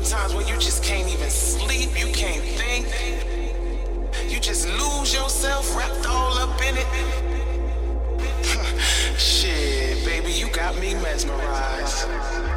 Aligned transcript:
Sometimes 0.00 0.32
when 0.32 0.46
you 0.46 0.56
just 0.58 0.84
can't 0.84 1.08
even 1.12 1.28
sleep, 1.28 1.90
you 1.98 2.06
can't 2.12 2.44
think. 2.56 2.86
You 4.30 4.38
just 4.38 4.68
lose 4.68 5.12
yourself, 5.12 5.76
wrapped 5.76 6.06
all 6.06 6.38
up 6.38 6.62
in 6.62 6.76
it. 6.76 6.86
Shit, 9.18 10.04
baby, 10.04 10.30
you 10.30 10.48
got 10.50 10.78
me 10.78 10.94
mesmerized. 10.94 12.47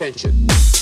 Attention. 0.00 0.77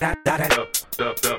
Dup, 0.00 0.16
dup, 0.24 0.38
dup, 0.38 0.48
dup. 0.48 1.34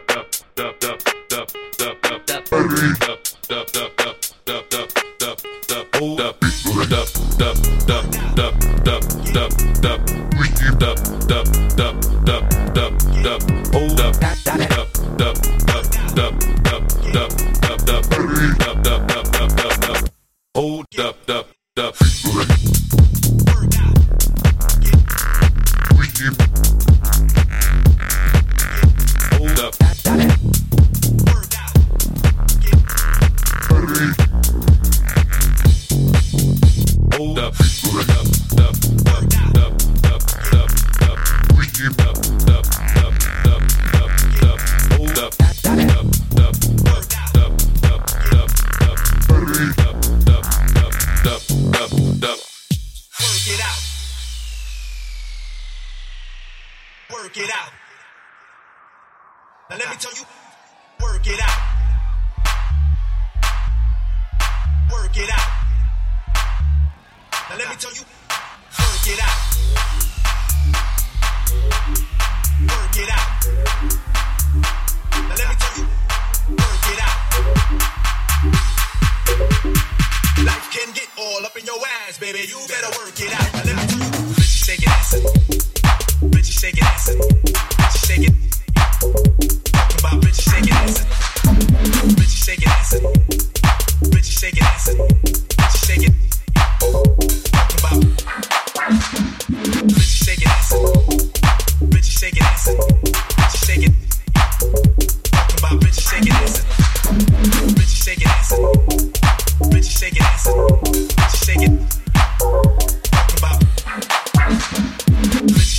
Thank 115.28 115.50
you. 115.50 115.75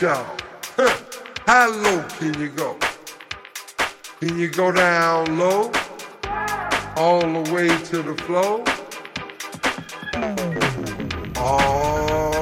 down? 0.00 0.26
How 1.46 1.70
low 1.70 2.02
can 2.18 2.38
you 2.38 2.48
go? 2.50 2.76
Can 4.20 4.38
you 4.38 4.48
go 4.48 4.70
down 4.70 5.38
low? 5.38 5.72
All 6.96 7.20
the 7.20 7.50
way 7.52 7.68
to 7.68 8.02
the 8.02 8.14
floor? 8.24 8.62
Oh, 11.36 12.40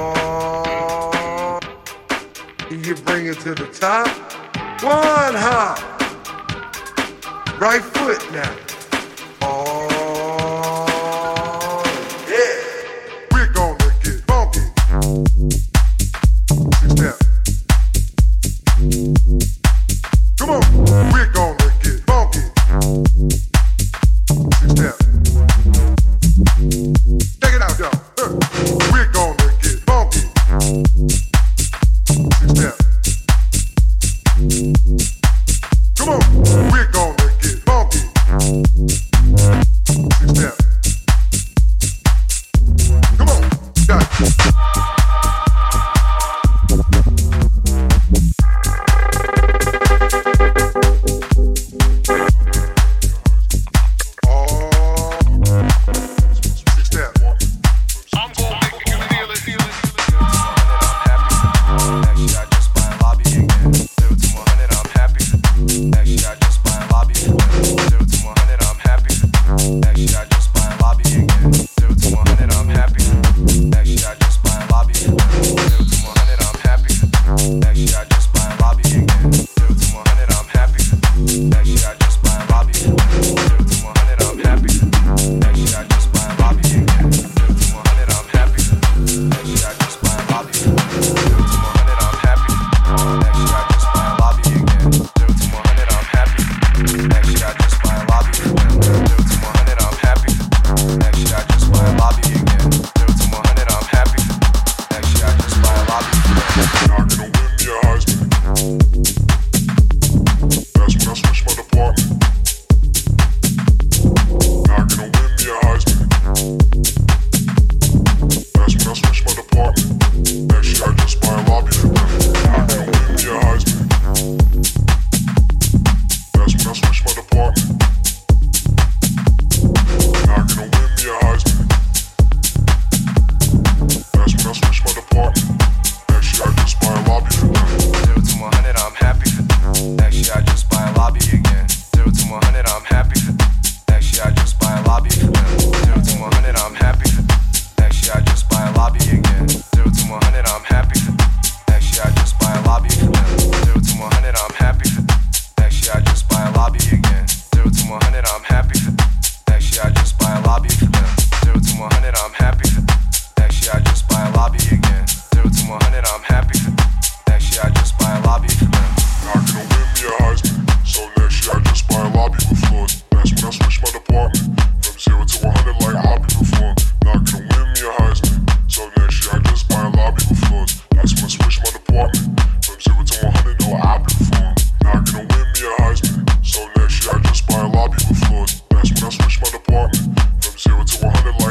can 2.57 2.83
you 2.83 2.95
bring 2.95 3.27
it 3.27 3.39
to 3.41 3.55
the 3.55 3.67
top? 3.67 4.07
One 4.83 5.35
hop. 5.35 5.79
Right 7.59 7.81
foot 7.81 8.31
now. 8.33 8.64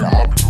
I'll 0.04 0.43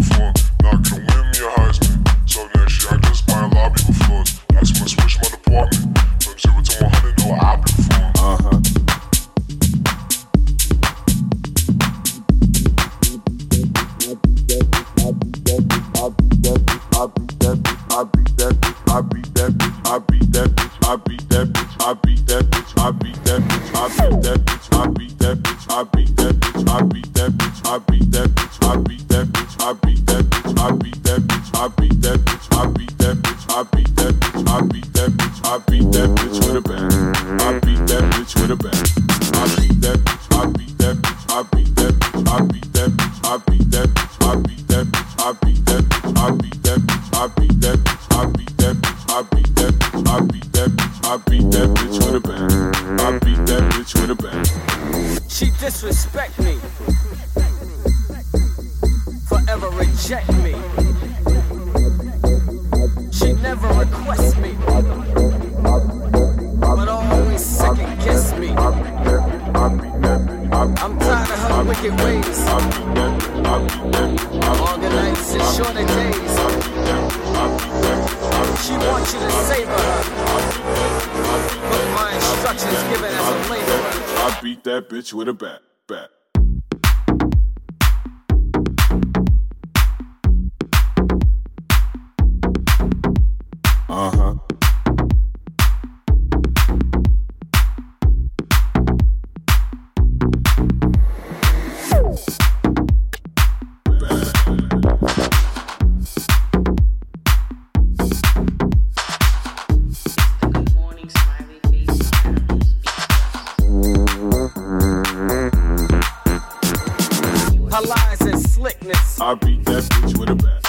Her 117.75 117.81
lies 117.81 118.21
and 118.21 118.41
slickness. 118.41 119.21
I 119.21 119.35
beat 119.35 119.65
that 119.65 119.83
bitch 119.83 120.17
with 120.17 120.31
a 120.31 120.37
bat. 120.37 120.63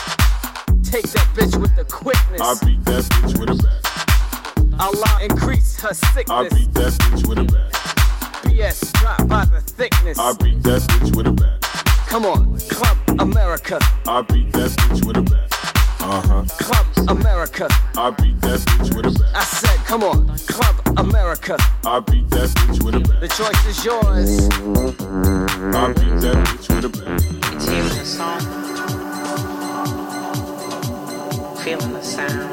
Take 0.83 1.03
that 1.11 1.27
bitch 1.35 1.55
with 1.55 1.75
the 1.75 1.83
quickness. 1.83 2.41
I 2.41 2.55
beat 2.65 2.83
that 2.85 3.03
bitch 3.03 3.37
with 3.39 3.51
a 3.51 3.55
bat. 3.61 4.79
Allah 4.79 5.19
increase 5.21 5.79
her 5.81 5.93
sickness. 5.93 6.31
I 6.31 6.49
beat 6.49 6.73
that 6.73 6.93
bitch 6.93 7.27
with 7.27 7.37
a 7.37 7.43
bat. 7.43 7.71
BS 8.45 8.91
drop 8.93 9.27
by 9.27 9.45
the 9.45 9.61
thickness. 9.61 10.17
I 10.17 10.33
beat 10.33 10.63
that 10.63 10.81
bitch 10.81 11.15
with 11.15 11.27
a 11.27 11.31
bat. 11.31 11.61
Come 12.07 12.25
on, 12.25 12.57
Club 12.69 12.97
America. 13.19 13.77
I 14.07 14.23
beat 14.23 14.51
that 14.53 14.71
bitch 14.71 15.05
with 15.05 15.17
a 15.17 15.21
bat. 15.21 15.54
Uh-huh. 16.07 16.45
Club 16.59 16.85
America. 17.09 17.67
I 17.97 18.11
beat 18.11 18.39
that 18.41 18.59
bitch 18.59 18.95
with 18.95 19.07
a 19.07 19.11
bat. 19.19 19.35
I 19.35 19.43
said, 19.43 19.77
come 19.85 20.03
on, 20.03 20.37
Club 20.37 20.99
America. 20.99 21.57
I 21.83 21.99
beat 21.99 22.29
that 22.29 22.49
bitch 22.49 22.83
with 22.83 22.93
a 22.93 22.99
bat. 22.99 23.21
The 23.21 23.27
choice 23.27 23.65
is 23.65 23.83
yours. 23.83 24.47
I 25.75 25.87
beat 25.93 26.21
that 26.21 26.45
bitch 26.45 26.69
with 26.75 26.85
a 26.85 26.89
bat. 26.89 27.21
Feeling 27.63 27.97
the 27.97 28.05
song. 28.05 28.41
Feeling 31.63 31.93
the 31.93 32.03
sound. 32.03 32.51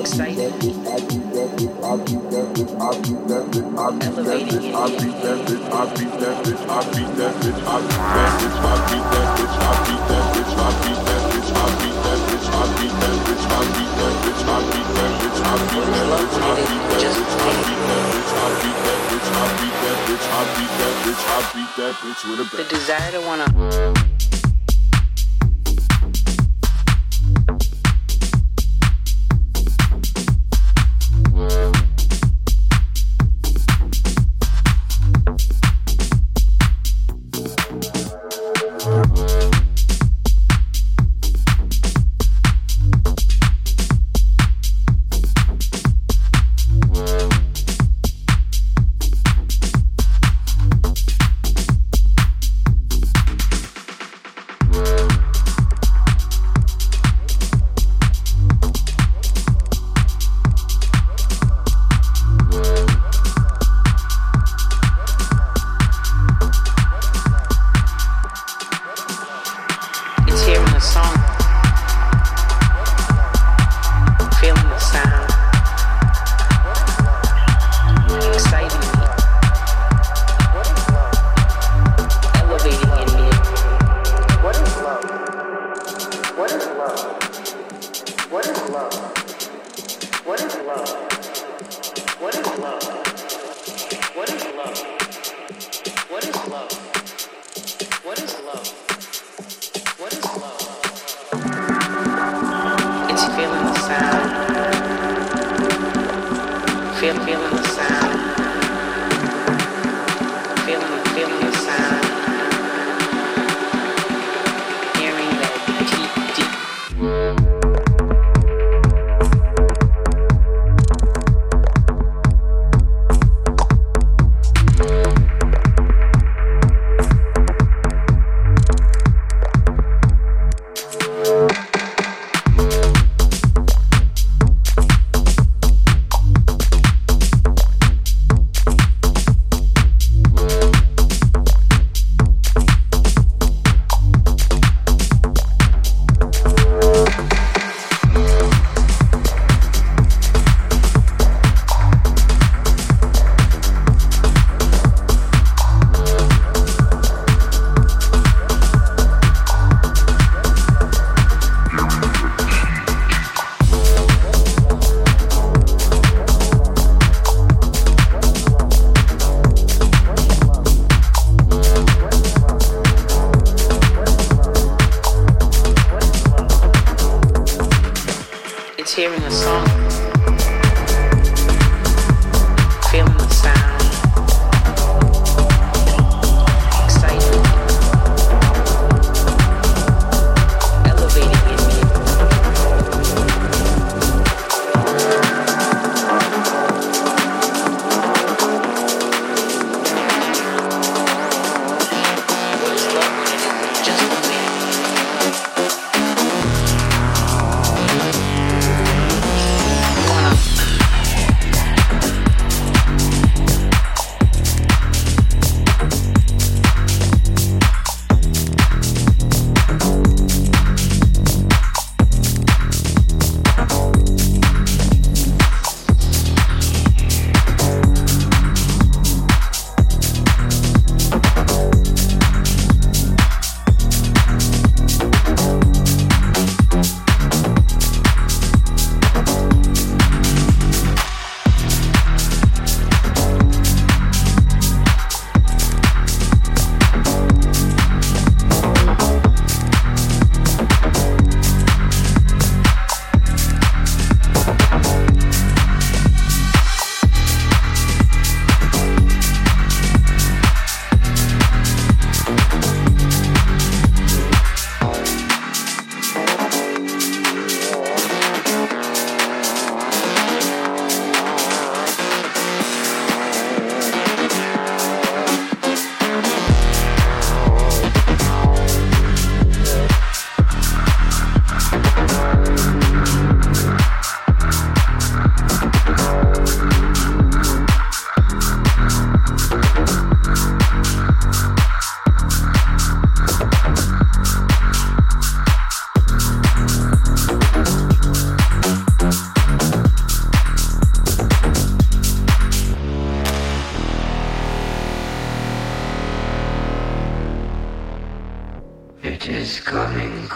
Excited. 0.00 1.17
The 22.58 22.66
desire 22.68 23.12
to 23.12 23.20
wanna 23.22 24.07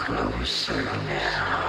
closer 0.03 0.81
now. 0.83 1.63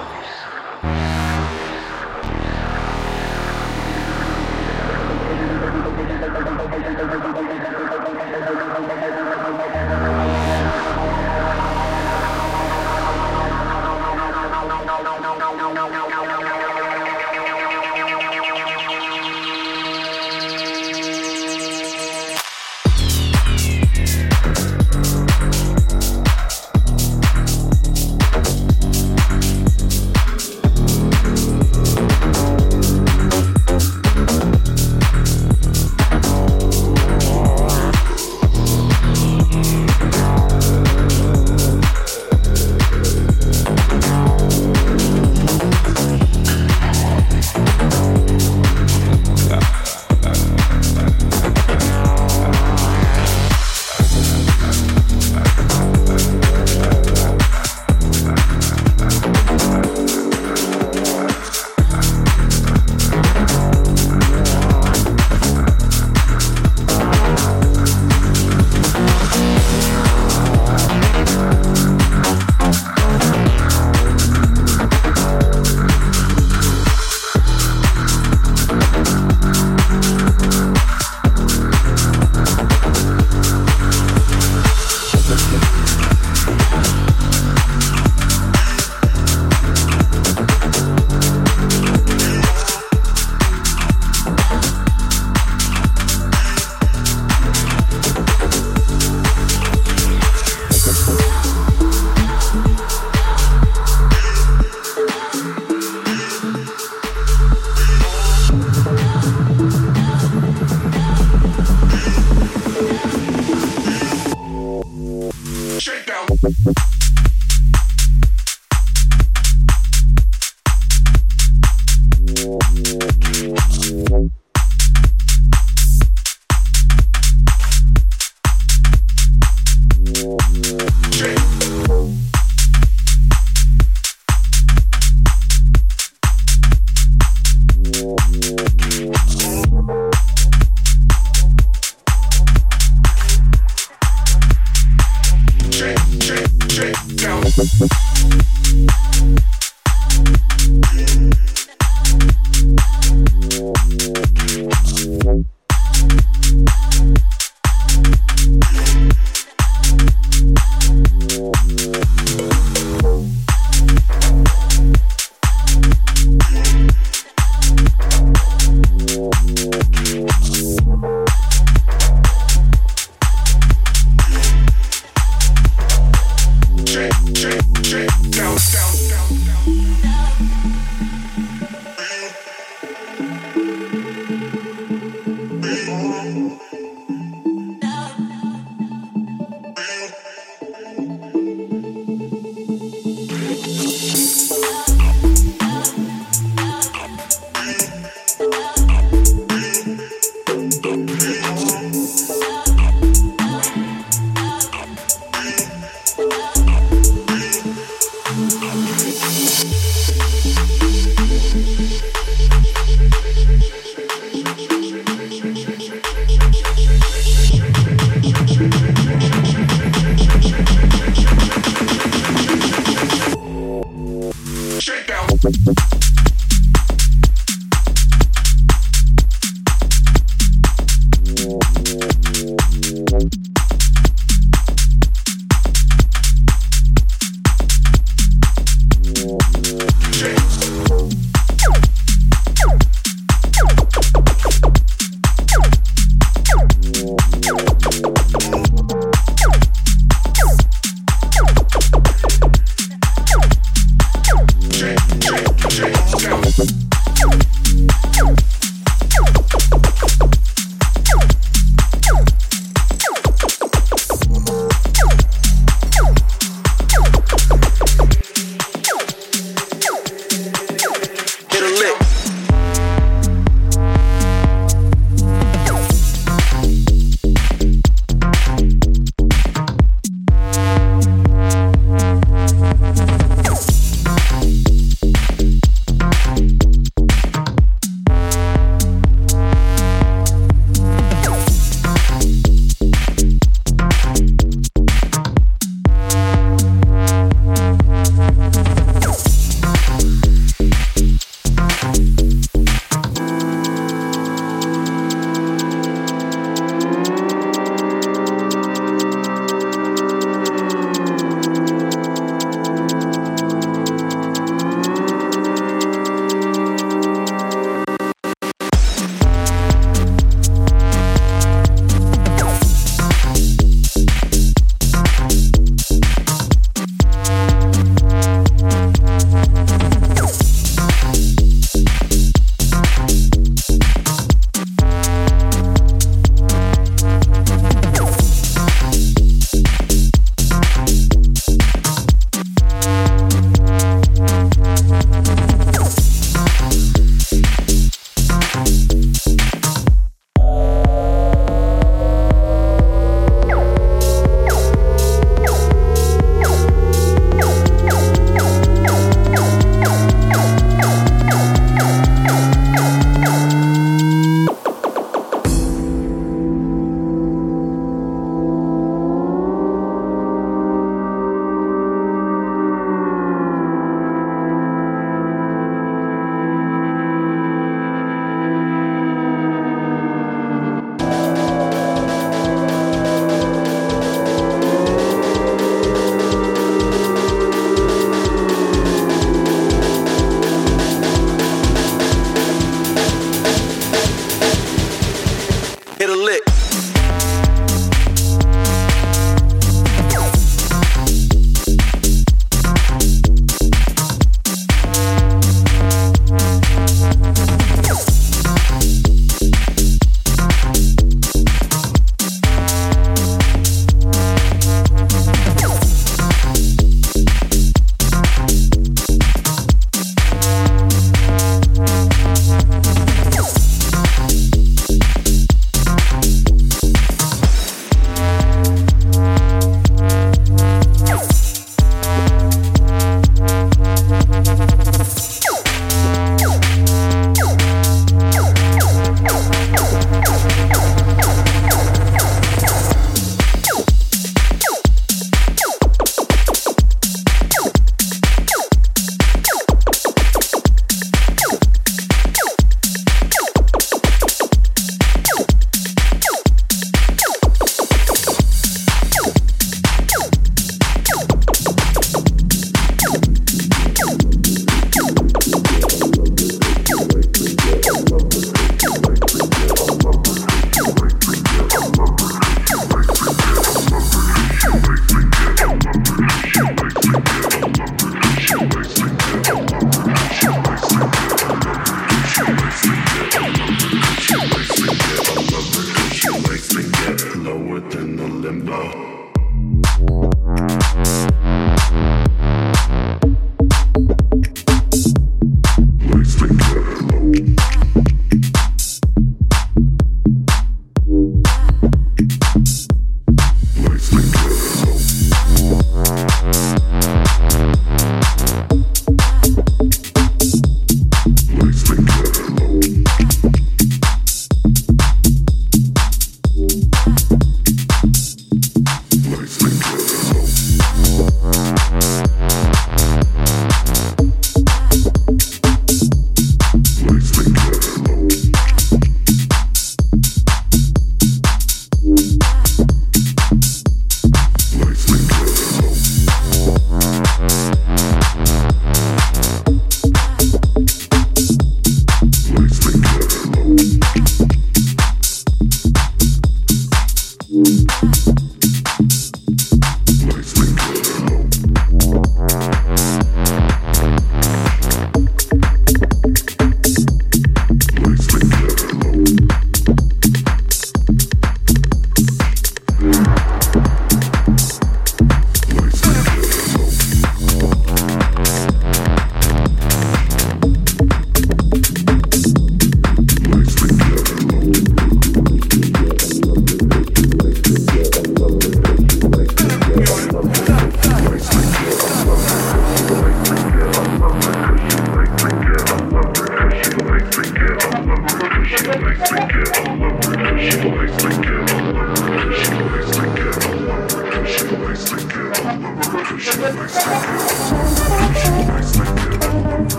shakedown. 115.85 116.25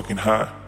fucking 0.00 0.16
high. 0.16 0.59